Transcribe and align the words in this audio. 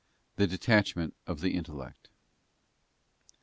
The 0.37 0.47
detachment 0.47 1.13
of 1.27 1.41
the 1.41 1.51
intellect. 1.51 2.09